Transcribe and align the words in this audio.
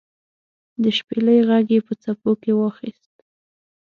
د 0.81 0.83
شپیلۍ 0.97 1.39
ږغ 1.47 1.51
یې 1.73 1.79
په 1.87 1.93
څپو 2.01 2.31
کې 2.41 2.51
واخیست 2.59 3.13